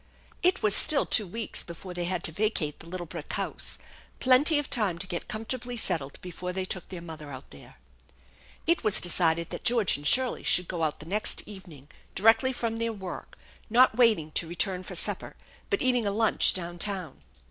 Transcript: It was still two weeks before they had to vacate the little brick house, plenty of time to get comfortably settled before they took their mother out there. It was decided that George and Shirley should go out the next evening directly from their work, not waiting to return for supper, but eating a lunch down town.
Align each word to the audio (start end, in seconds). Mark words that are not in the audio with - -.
It 0.41 0.63
was 0.63 0.73
still 0.75 1.05
two 1.05 1.27
weeks 1.27 1.61
before 1.63 1.93
they 1.93 2.05
had 2.05 2.23
to 2.23 2.31
vacate 2.31 2.79
the 2.79 2.87
little 2.87 3.05
brick 3.05 3.31
house, 3.33 3.77
plenty 4.19 4.57
of 4.57 4.67
time 4.67 4.97
to 4.97 5.05
get 5.05 5.27
comfortably 5.27 5.77
settled 5.77 6.19
before 6.21 6.51
they 6.51 6.65
took 6.65 6.89
their 6.89 7.03
mother 7.03 7.29
out 7.29 7.51
there. 7.51 7.77
It 8.65 8.83
was 8.83 8.99
decided 8.99 9.51
that 9.51 9.63
George 9.63 9.97
and 9.97 10.07
Shirley 10.07 10.41
should 10.41 10.67
go 10.67 10.81
out 10.81 11.01
the 11.01 11.05
next 11.05 11.43
evening 11.45 11.87
directly 12.15 12.51
from 12.51 12.77
their 12.77 12.91
work, 12.91 13.37
not 13.69 13.95
waiting 13.95 14.31
to 14.31 14.47
return 14.47 14.81
for 14.81 14.95
supper, 14.95 15.35
but 15.69 15.83
eating 15.83 16.07
a 16.07 16.11
lunch 16.11 16.55
down 16.55 16.79
town. 16.79 17.19